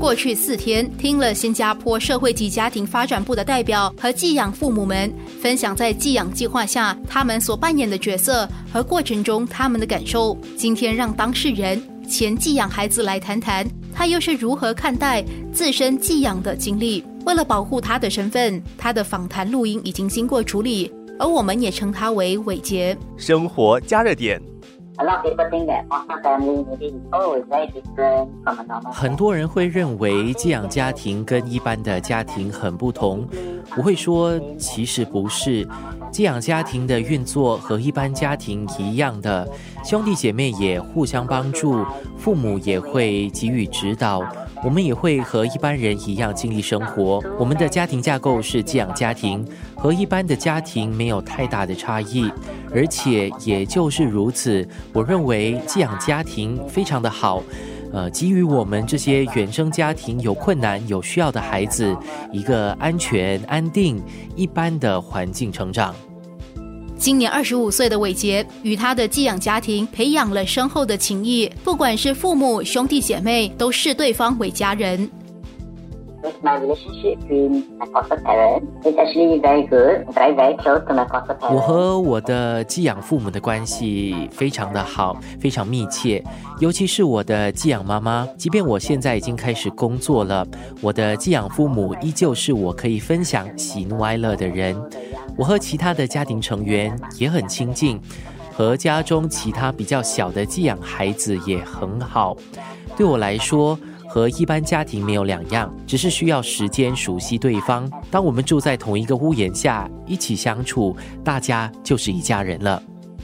[0.00, 10.36] 过去四天，听了新加坡社会及家庭发展部的代表和寄养父母们分享在寄养计划下他们所扮演的角色和过程中他们的感受。
[10.56, 17.04] 今天让当事人前寄养孩子来谈谈，他又是如何看待自身寄养的经历。
[17.24, 22.98] 为了保护他的身份，他的访谈录音已经经过处理，而我们也称他为伟杰。
[23.16, 24.51] 生活加热点。
[28.92, 33.26] 很多人会认为寄养家庭跟一般的家庭很不同，
[33.76, 35.66] 我会说其实不是。
[36.10, 39.48] 寄养家庭的运作和一般家庭一样的，
[39.82, 41.82] 兄弟姐妹也互相帮助，
[42.18, 44.22] 父母也会给予指导。
[44.62, 47.20] 我们也会和一般人一样经历生活。
[47.36, 52.30] 我们的家庭架构是寄养家庭，和一般的家庭没有太大的差异。
[52.74, 57.42] 而且也就是如此，我认为寄养家庭非常的好，
[57.92, 61.96] 呃，给予我们这些原生家庭有困难、有需要的孩子
[62.32, 64.02] 一个安全、安定、
[64.36, 65.94] 一般的环境成长。
[66.96, 75.10] 今年二十五岁的伟杰与他的寄养家庭培养了深厚的情谊，不管是父母、兄弟姐妹，都视对方为家人。
[81.50, 86.22] 我和我的寄养父母的关系非常的好，非常密切，
[86.60, 88.26] 尤其是我的寄养妈妈。
[88.36, 90.46] 即便我现在已经开始工作了，
[90.80, 94.80] 我的寄养父母依旧是我可以分享喜怒哀乐的人。
[95.36, 98.00] 我和其他的家庭成员也很亲近，
[98.52, 102.36] 和家中其他比较小的寄养孩子也很好。
[102.96, 103.78] 对我来说，
[104.12, 107.90] 和一般家庭没有两样，只是需要时间熟悉对方。
[108.10, 112.82] 当我们住在同一个屋檐下，一起相处，大家就是一家人了。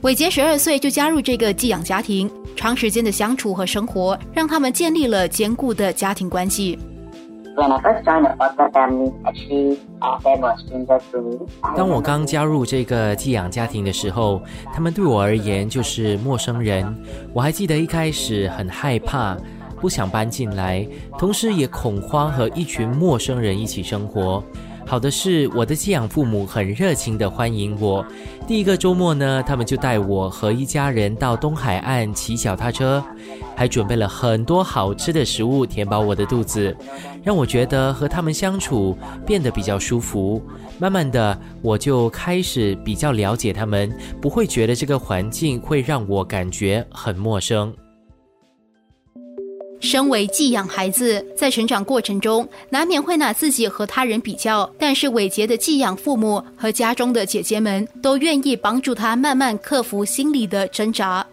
[0.00, 6.78] 伟杰十二岁就加入这个寄养家庭，长时间的相处和生活，让他们建立了坚固的家庭关系。
[11.76, 14.40] 当我刚加入这个寄养家庭的时候，
[14.72, 16.96] 他们对我而言就是陌生人。
[17.34, 19.36] 我还记得一开始很害怕，
[19.80, 20.86] 不想搬进来，
[21.18, 24.42] 同时也恐慌和一群陌生人一起生活。
[24.86, 28.04] 好的是，我的寄养父母很热情的欢迎我。
[28.44, 33.00] 第一个周末呢，他们就带我和一家人到东海岸骑脚踏车，
[33.54, 36.76] 还准备了很多好吃的食物填饱我的肚子，
[37.22, 40.42] 让我觉得和他们相处变得比较舒服。
[40.80, 47.72] 慢慢的，我就开始比较了解他们，不会觉得这个环境会让我感觉很陌生。
[49.80, 61.26] 身为寄养孩子，在成长过程中难免会拿自己和他人比较，但是伟杰的寄养父母和家中的姐姐们都愿意帮助他慢慢克服心理的挣扎。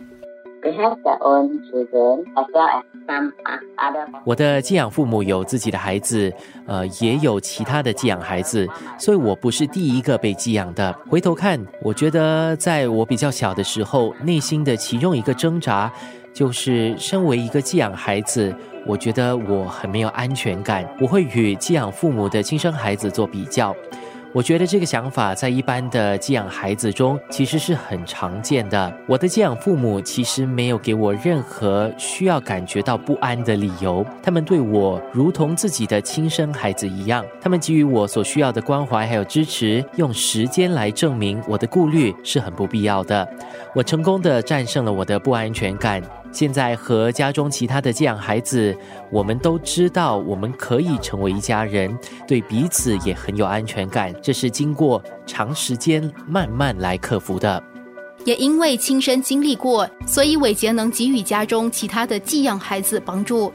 [4.26, 6.34] 我的寄养父母有自己的孩子，
[6.66, 10.94] 呃，也有其他的寄养孩子，所以我不是第一个被寄养的。
[11.08, 15.92] 回头看，我觉得在我比较小的时候，内心的其中一个挣扎。
[16.38, 18.56] 就是身为一个寄养孩子，
[18.86, 20.88] 我觉得我很没有安全感。
[21.02, 23.76] 我会与寄养父母的亲生孩子做比较。
[24.34, 28.94] 我觉得这个想法在一般的寄养孩子中其实是很常见的。
[29.08, 43.28] 我的寄养父母其实没有给我任何需要感觉到不安的理由，他们对我如同自己的亲生孩子一样，他们给予我所需要的关怀还有支持，用时间来证明我的顾虑是很不必要的。
[43.74, 46.04] 我成功的战胜了我的不安全感。
[46.38, 48.78] 现在和家中其他的寄养孩子，
[49.10, 54.14] 我们都知道我们可以成为一家人，对彼此也很有安全感。
[54.22, 57.64] 这是经过长时间慢慢来克服的。
[58.24, 63.52] 也因为亲身经历过，所以伟杰能给予家中其他的寄养孩子帮助。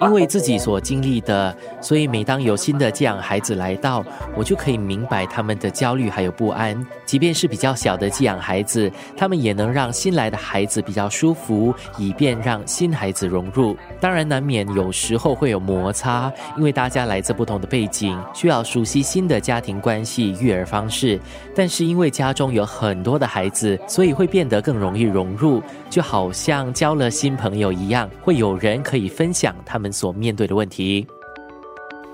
[0.00, 4.04] 因为自己所经历的，所以每当有新的寄养孩子来到，
[4.36, 6.74] 我就可以明白他们的焦虑还有不安。
[7.04, 13.76] 即便是比较小的寄养孩子，他们也能让新来的孩子比较舒服，以便让新孩子融入。
[14.00, 21.20] 当然，难免有时候会有摩擦，因为大家来自不同的背景，需要熟悉新的家庭关系、育儿方式。
[21.54, 28.08] 但是因为家中有很多的孩子，所以会变得更容易融入，就好像交了新朋友一样。
[28.24, 31.06] 会有人可以分享他们所面对的问题。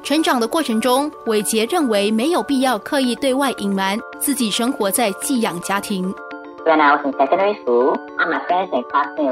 [0.03, 6.13] 成长的过程中，伟杰认为没有必要刻意对外隐瞒自己生活在寄养家庭。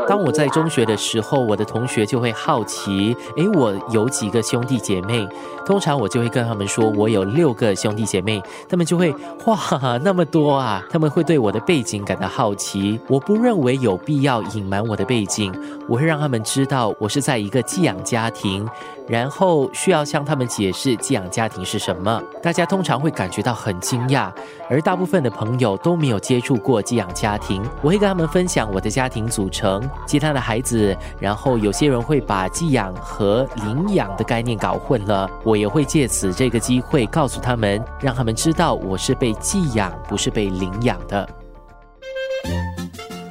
[0.06, 5.28] 当我在中学的时候，我的同学就会好奇，诶，我有几个兄弟姐妹？
[5.64, 8.42] 通常我就会跟他们说，我有六个兄弟姐妹。
[8.69, 9.14] 他们就会
[9.46, 9.56] 哇，
[10.02, 10.82] 那么多啊！
[10.90, 12.98] 他们会对我的背景感到好奇。
[13.08, 15.54] 我不认为有必要隐瞒我的背景，
[15.88, 18.66] 我会让他们知道我是在一个寄养家庭。
[19.06, 24.30] 然后需要向他们解释寄养家庭是什么，大家通常会感觉到很惊讶，
[24.69, 27.62] 而大部分的朋友都没有接触过寄养家庭。
[27.82, 41.29] 我会跟他们分享我的家庭组成、其他的孩子，然后有些人会把寄养和领养的概念搞混了，我也会借此这个机会告诉他们，让他们知道我是被寄养，不是被领养的。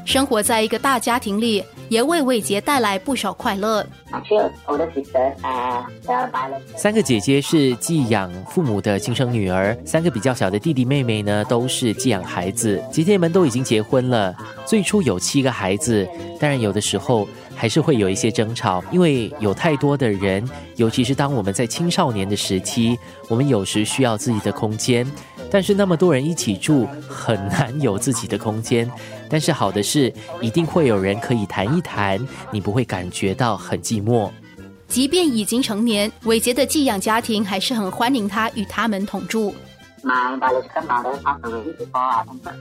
[0.06, 3.86] 生活在一个大家庭里，也为伟杰带来不少快乐。
[6.75, 12.81] 三个姐姐是寄养父母的亲生女儿，三个比较小的弟弟妹妹呢都是寄养孩子。
[12.92, 14.36] 姐姐们都已经结婚了，
[14.66, 16.07] 最初有七个孩子，
[16.39, 22.98] 当然有的时候还是会有一些争吵，因为有太多的人，尤其是当我们在青少年的时期，
[23.28, 25.06] 我们有时需要自己的空间。
[25.50, 28.90] 但是那么多人一起住，很难有自己的空间。
[29.29, 32.19] 但是好的是，一定会有人可以谈一谈，
[32.51, 34.29] 你不会感觉到很寂寞。
[34.88, 39.53] 即便已经成年，伟杰的寄养家庭还是很欢迎他与他们同住。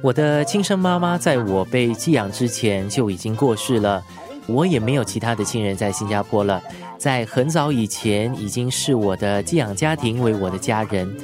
[0.02, 4.02] 我的亲生妈妈在我被寄养之前就已经过世了，
[4.48, 6.60] 我也没有其他的亲人在新加坡了。
[6.98, 11.16] 在很早以前，已经是我的寄养家庭为我的家人。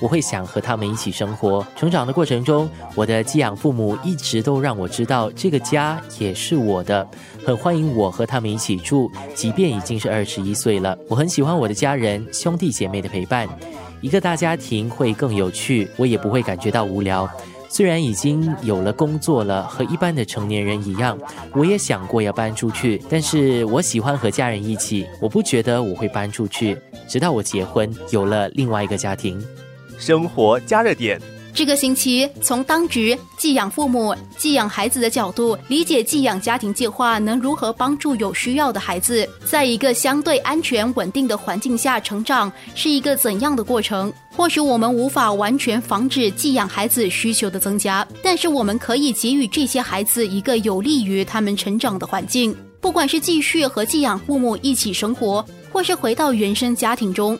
[0.00, 1.66] 我会想和他们一起生活。
[1.76, 7.06] 成长的过程中，我的寄养父母一直都让我知道，这个家也是我的，
[7.44, 10.96] 很欢迎我和他们一起住，即便已经是二十一岁了。
[11.08, 13.48] 我很喜欢我的家人、兄弟姐妹的陪伴，
[14.00, 17.28] 一个大家庭会更有趣，我也不会感觉到无聊。
[17.70, 21.18] 虽然已经有了工作了，和一般的成年人一样，
[21.52, 29.38] 我也想过要搬出去，但是我喜欢和家人一起，我不觉得我会搬出去，直到我结婚，有了另外一个家庭。
[29.98, 31.20] 生活加热点。
[31.54, 44.12] 这个星期，从当值寄养父母、寄养孩子的角度，理解寄养家庭计划能如何帮助有需要的孩子，在一个相对安全、稳定的环境下成长，是一个怎样的过程？
[44.36, 57.36] 或许我们无法完全防止寄养孩子需求的增加，但是我们可以给予这些孩子一个有利于他们成长的环境，不管是继续和寄养父母一起生活，或是回到原生家庭中。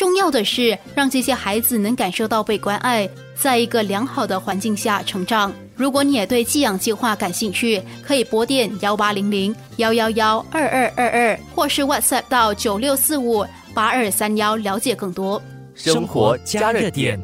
[0.00, 5.52] 重要的是让这些孩子能感受到被关爱，在一个良好的环境下成长。
[5.76, 13.44] 如果你也对寄养计划感兴趣，可以拨电幺八零零幺幺幺二二二二，或是 WhatsApp 到九六四五
[13.74, 15.38] 八二三幺了解更多。
[15.74, 17.20] 生活加热点。